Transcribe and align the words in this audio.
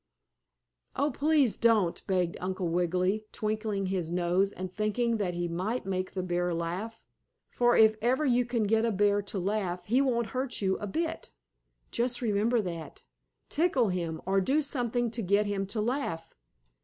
"Oh, 0.95 1.11
please 1.11 1.55
don't!" 1.55 2.01
begged 2.07 2.35
Uncle 2.41 2.67
Wiggily, 2.69 3.27
twinkling 3.31 3.85
his 3.85 4.09
nose 4.09 4.51
and 4.51 4.73
thinking 4.73 5.17
that 5.17 5.35
he 5.35 5.47
might 5.47 5.85
make 5.85 6.13
the 6.15 6.23
bear 6.23 6.55
laugh. 6.55 7.03
For 7.51 7.77
if 7.77 7.95
ever 8.01 8.25
you 8.25 8.43
can 8.43 8.63
get 8.63 8.83
a 8.83 8.91
bear 8.91 9.21
to 9.21 9.37
laugh 9.37 9.85
he 9.85 10.01
won't 10.01 10.29
hurt 10.33 10.59
you 10.59 10.75
a 10.79 10.87
bit. 10.87 11.29
Just 11.91 12.19
remember 12.19 12.61
that. 12.61 13.03
Tickle 13.47 13.89
him, 13.89 14.23
or 14.25 14.41
do 14.41 14.59
anything 14.73 15.11
to 15.11 15.21
get 15.21 15.45
him 15.45 15.67
to 15.67 15.79
laugh. 15.79 16.33